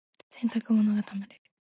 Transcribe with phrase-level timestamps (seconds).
[0.31, 1.39] 洗濯物が溜まる。